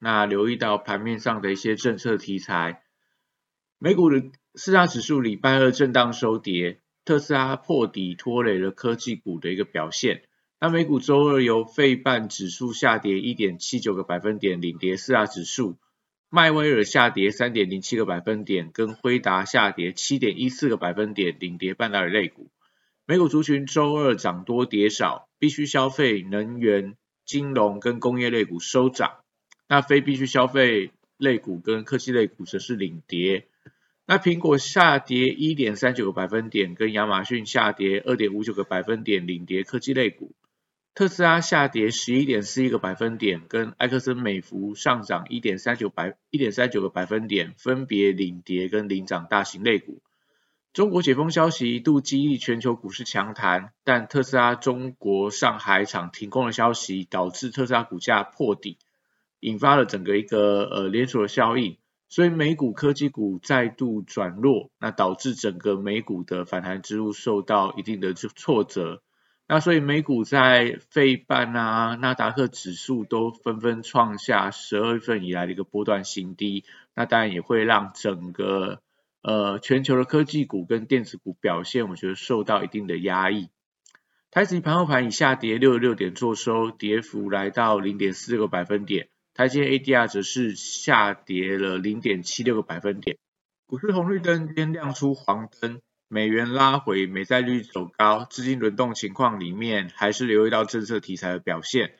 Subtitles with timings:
[0.00, 2.82] 那留意到盘面上的一些政策题材。
[3.78, 4.22] 美股的
[4.54, 10.22] 四大指数礼拜二震荡收跌，特斯拉破底拖累了科技股的一个表现。
[10.58, 15.78] 那美股周二由费半指数下跌一点七九个百分点领跌四大指数，
[16.28, 22.50] 迈威尔下跌三点零七个百分点，跟辉达下跌七点一四个百分点领跌半导体类股。
[23.06, 29.24] 美股族群周二涨多跌少，必须消费、能源、金融跟工业类股收涨，
[29.70, 33.46] 那非必须消费类股跟科技类股则是领跌。
[34.04, 40.32] 那苹果下跌一点三九个百分点，跟亚马逊下跌二点五九个百分点领跌科技类股。
[40.92, 50.02] 特斯拉下跌十一点四一个百分点，跟埃克森美孚上涨一点三九百一点三九个百分点，分别领跌跟领涨大型类股。
[50.72, 58.76] 中国解封消息一度激励全球股市强弹，但特斯拉中国上海厂停工的消息导致特斯拉股价破底，
[59.40, 61.76] 引发了整个一个呃连锁的效应，
[62.08, 69.02] 所以美股科技股再度转弱，那导致整个美股的反弹之路受到一定的挫折，
[69.48, 78.80] 那所以美股在费半啊、纳达克指数都纷纷创下十二月份以来的一个波段新低，那当然也会让整个
[79.22, 83.48] 呃，全球的科技股跟电子股表现，我觉得受到一定的压抑。
[84.30, 89.08] 台指盘后盘以下跌六十六点做收，跌幅来到零点四六个百分点。
[89.40, 93.16] 台积 ADR 则是下跌了零点七六个百分点。
[93.66, 101.94] 股市红绿灯先亮出黄灯，美元拉回，美债率走高，资金轮动情况里面，还是留意到政策题材的表现。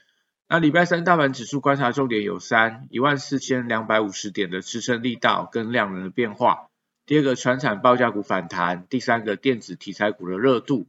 [0.51, 6.69] 那礼拜三大盘指数观察重点有三：一万四千两百五十点的支撑力道跟量能的变化。
[7.07, 10.89] 第二个，船产报价股反弹；第三个，电子题材股的热度。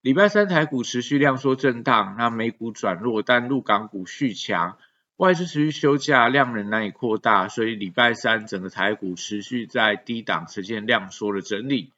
[0.00, 4.78] 礼拜三台股持续量缩震荡，那美股转弱，但陆港股续强，
[5.16, 11.92] 外资持续休假，量能难以扩大，所以礼拜三整个台股持续在低档呈现量缩的整理。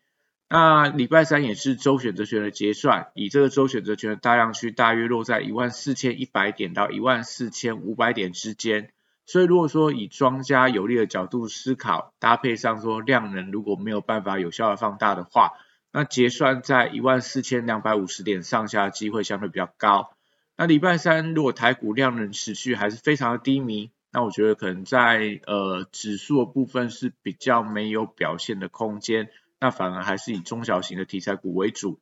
[0.50, 8.90] 那礼拜三也是周选择权的结算，以这个周选择权的大量区大约落在一万四千一百点到一万四千五百点之间。
[9.24, 15.54] 所以如果说以庄家有利的角度思考，搭配上说量能如果没有办法有效的放大的话，
[15.90, 20.15] 那结算在一万四千两百五十点上下机会相对比较高。
[20.56, 29.28] 那礼拜三如果台股量能持续还是非常的低迷，那我觉得可能在呃指数的部分是比较没有表现的空间，
[29.60, 32.00] 那反而还是以中小型的题材股为主。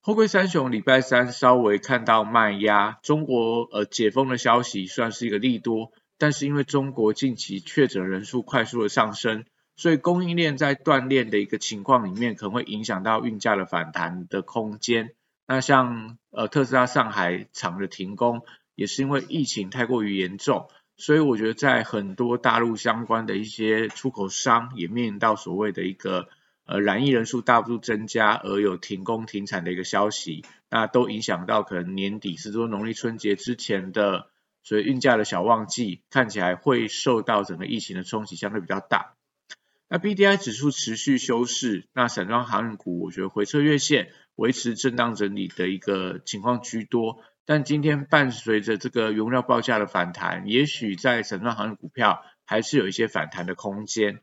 [0.00, 5.92] 后贵三雄礼拜三稍微看到卖压，中国呃解封的消息算是一个利多。
[6.20, 9.44] 但是因为中国近期确诊人数快速的上升，
[9.76, 15.12] 所以供应链在断裂的一个情况里面，可能会影响到运价的反弹的空间。
[15.48, 18.42] 那像呃特斯拉上海厂的停工，
[18.76, 26.28] 也是因为疫情太过于严重，所以我觉得在很多大陆相关的一些出口商也面临到所谓的一个
[26.66, 34.30] 呃染疫人数大幅度增加而有停工停产的一个消息，那都影响到可能年底是说农历春节之前的。
[34.64, 39.14] 所以运价的小旺季看起来会受到整个疫情的冲击相对比较大。
[39.90, 47.18] 那 B D I 指数持续修饰，那散装航运股我觉得回撤月线维持震荡整理的一个情况居多。
[47.46, 54.20] 但今天伴随着这个原料报价的反弹，也许在散装航运股票还是有一些反弹的空间。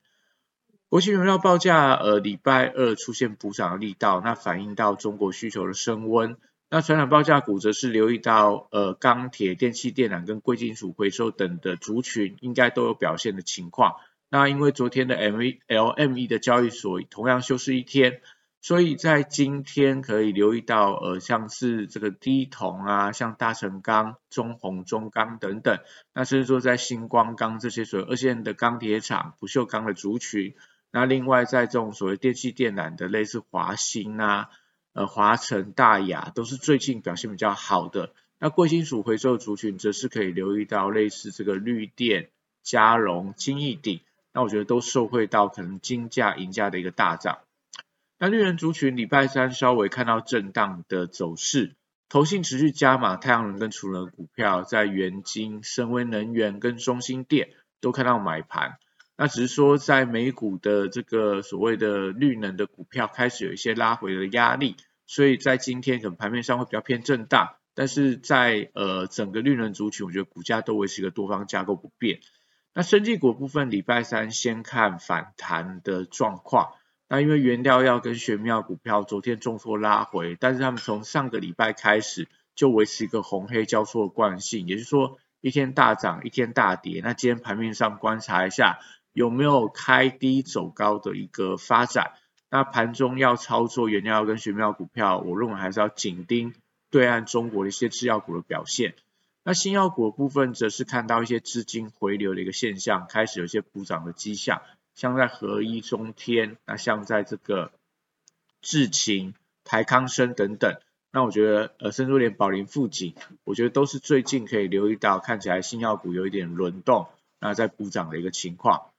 [0.88, 6.38] 国际原料报价呃礼拜二出现补涨的力道，那反映到中国需求的升温。
[6.70, 13.96] 那传染报价股则是留意到，呃，钢铁、电气电缆跟贵金属回收等的族群，应该都有表现的情况。
[14.38, 18.20] 那因为昨天的 M V L M E 的交易所同样休市一天，
[18.60, 25.80] 所以在今天可以留意到，呃，像是这个低铜啊，像大成钢、中红、中钢等等，
[26.14, 30.54] 那甚至说在星光钢这些所谓二线的钢铁厂、不锈钢的族群。
[30.92, 34.50] 那另外在这种所谓电气电缆的，类似华星啊。
[34.92, 38.12] 呃，华晨、大雅都是最近表现比较好的。
[38.40, 42.32] 那贵金属回收族群则是可以留意到类似这个绿电、
[42.64, 44.02] 嘉荣、金益鼎，
[44.36, 47.40] 那我觉得都受惠到可能金价、银价的一个大涨。
[48.20, 51.74] 那绿人族群礼拜三稍微看到震荡的走势，
[52.10, 58.78] 投信持续加码太阳能跟储能股票，在元金、深威能源跟中心电都看到买盘。
[59.16, 64.76] 那只是说在美股的这个所谓的绿能的股票开始有一些拉回的压力，
[65.08, 67.56] 所以在今天可能盘面上会比较偏震荡。
[67.74, 72.20] 但是在呃整个绿能族群，我觉得股价都维持一个多方架构不变。
[72.78, 76.74] 那生技股部分，礼拜三先看反弹的状况。
[77.08, 87.00] 那因为原料药跟玄妙股票昨天重挫拉回，但是他们从上个礼拜开始就维持一个红黑交错的惯性，也就是说一天大涨一天大跌。
[87.02, 88.80] 那今天盘面上观察一下
[89.14, 92.12] 有没有开低走高的一个发展。
[92.52, 96.54] 那盘中要操作原料药跟玄妙股票，我认为还是要紧盯
[96.92, 98.96] 对岸中国的一些制药股的表现。
[99.48, 104.64] 那新药股部分则是看到一些资金回流的一个现象，开始有些补涨的迹象。
[104.96, 107.72] 像在合一中天，那像在这个
[108.64, 110.80] 智勤、台康生等等，
[111.12, 113.14] 那我觉得呃，甚至连宝林富锦，
[113.44, 117.08] 我觉得都是最近可以留意到，看起来新药股有一点轮动，
[117.40, 118.90] 那在补涨的一个情况。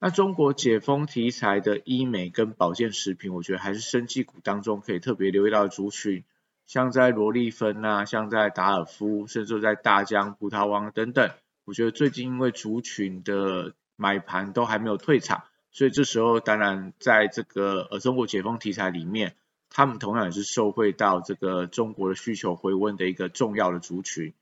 [0.00, 6.24] 那中国解封题材的医美跟保健食品，我觉得还是生技股当中可以特别留意到的族群，
[6.66, 11.30] 像在罗丽芬啊，像在达尔夫，甚至在大疆、葡萄王等等，
[11.64, 19.36] 我觉得最近因为族群的买盘都还没有退场，所以这时候当然在这个呃中国解封题材里面，
[19.68, 24.32] 他们同样也是受惠到这个中国的需求回温的一个重要的族群。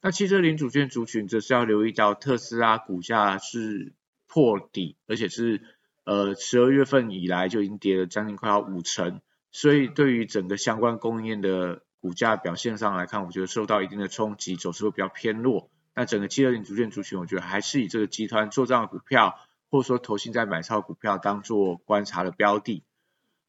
[0.00, 3.94] 那汽车零组件族群则是要留意到特斯拉股价是
[4.26, 5.62] 破底，而且是
[6.04, 9.22] 呃十二月份以来就已经跌了将近快要五成，
[9.56, 15.70] 所以对于整个相关供应链的股价表现上来看，我觉得受到一定的冲击，走势会比较偏弱。
[15.94, 19.38] 那整个七二零组件族群，我觉得还是以这个集团做账的股票，
[19.70, 22.82] 或者说投信在买超股票当做观察的标的。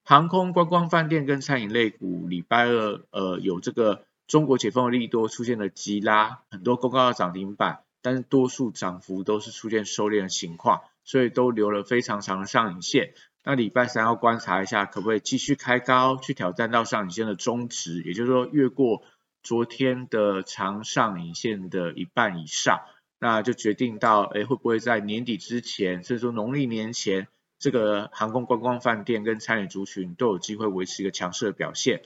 [0.04, 13.16] 航空、观光、饭店跟餐饮类股，礼拜二呃有这个中国解封的利多出现了急拉，很多公告的涨停板，但是多数涨幅都是出现收敛的情况，所以都留了非常长的上影线。
[13.46, 19.04] 那礼拜三要观察一下，可不可以继续开高，去挑战到上影线的中值，也就是说越过。
[19.44, 22.82] 昨天的长上影线的一半以上，
[23.20, 27.28] 那就决定到，哎，会不会在年底之前，甚至说农历年前，
[27.60, 32.02] 这个航空观光饭店跟餐饮族群都有机会维持一个强势的表现。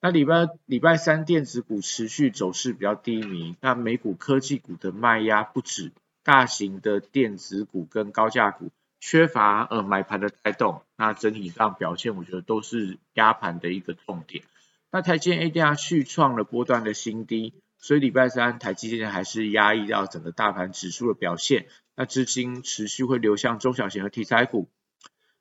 [0.00, 5.90] 那礼拜礼拜三电子股持续走势比较低迷，那美股科技股的卖压不止，
[6.22, 14.44] 大型的电子股跟高价股缺乏呃买盘的带动，那整体上表现我觉得都是压盘的一个重点。
[14.90, 21.66] 那台积电 ADR 续创了波段的新低，所以礼拜三台积电还是压抑到整个大盘指数的表现。
[21.94, 24.68] 那资金持续会流向中小型的题材股。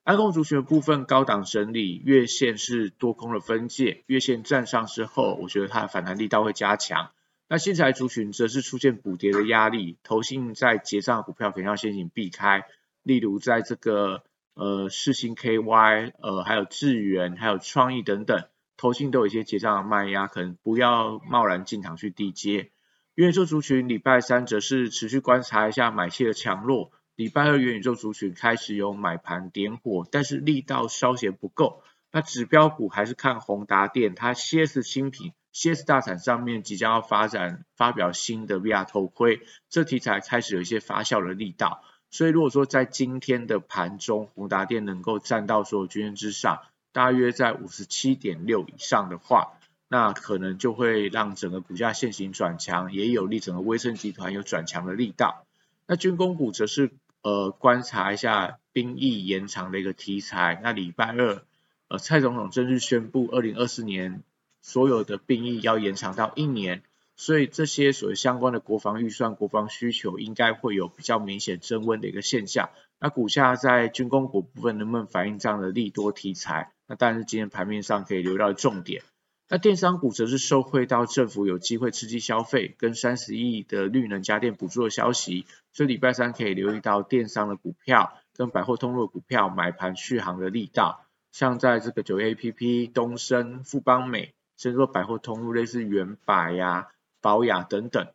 [0.03, 7.11] 安控族群的部分高档整理，月线是多空的分界，月线站上之后，我觉得它的反弹力道会加强。
[7.49, 12.65] 那新材族群则是出现补跌的压力，投信在结账股票可能要先行避开，
[13.07, 14.23] 例如在这个
[14.53, 18.43] 呃世星 KY，呃还有智源，还有创意等等。
[18.75, 22.69] 投信都有一些结账的卖压，可能不要贸然进场去低接。
[23.15, 26.91] 元宇宙族群礼拜三则是持续观察一下买气的强弱。
[27.15, 31.81] 礼拜二元宇宙族群开始有买盘点火，但是力道稍显不够。
[32.11, 39.39] 那指标股还是看宏达电，它 CS 新品 CS 大厂上面即将要发展发表新的 VR 头盔，
[39.69, 41.81] 这题材开始有一些发酵的力道。
[42.17, 46.61] 所以如果说在今天的盘中，宏达电能够站到所有均线之上。
[46.91, 49.51] 大约在五十七点六以上的话，
[49.87, 55.45] 那可能就会让整个股价现行转强，也有利整个威盛集团有转强的力道。
[55.85, 56.89] 那军工股则是
[57.21, 60.59] 呃观察一下兵役延长的一个题材。
[60.63, 61.43] 那礼拜二，
[61.87, 64.23] 呃蔡总统正式宣布，二零二四年
[64.63, 66.81] 所有的兵役要延长到一年，
[67.17, 72.69] 所以这些所相关的国防预算、国防需求应该会有比较明显增温的一个现象。
[72.99, 76.71] 那股价在军工股部分能不能反映这样的利多题材？
[76.87, 79.01] 那当然是今天盘面上可以留到重点。
[79.49, 91.05] 那电商股则是受惠到政府有机会刺激消费，跟三十亿的绿能家电补助的消息，所以礼拜三可以留意到电商的股票跟百货通路股票买盘续航的力道。
[91.31, 96.87] 像在这个九月 A P P、东升、富邦美，甚至说百货通路类似元百呀、
[97.27, 98.07] 宝雅等等，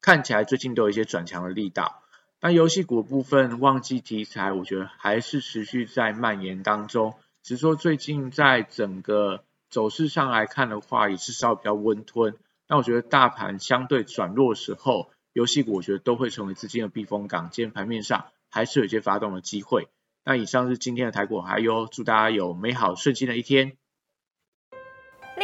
[0.00, 2.00] 看起来最近都有一些转强的力道。
[2.40, 7.16] 那游戏股部分旺季题材，我觉得还是持续在蔓延当中。
[7.42, 12.36] 只是说最近在整个走势上来看的话，也是稍微比较温吞。
[12.68, 17.50] 那我觉得大盘相对转弱的时候，游戏股我觉得都会成为资金的避风港。
[17.50, 19.88] 今天盘面上还是有一些发动的机会。
[20.24, 23.76] 那以上是今天的台股，还有祝大家有美好顺心的一天。